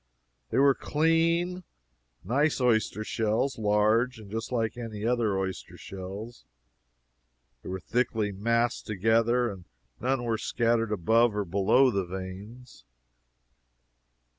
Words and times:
They 0.49 0.57
were 0.57 0.73
clean, 0.73 1.63
nice 2.23 2.59
oyster 2.59 3.03
shells, 3.03 3.59
large, 3.59 4.17
and 4.17 4.31
just 4.31 4.51
like 4.51 4.75
any 4.75 5.05
other 5.05 5.37
oyster 5.37 5.77
shells. 5.77 6.43
They 7.61 7.69
were 7.69 7.79
thickly 7.79 8.31
massed 8.31 8.87
together, 8.87 9.51
and 9.51 9.65
none 9.99 10.23
were 10.23 10.39
scattered 10.39 10.91
above 10.91 11.35
or 11.35 11.45
below 11.45 11.91
the 11.91 12.07
veins. 12.07 12.83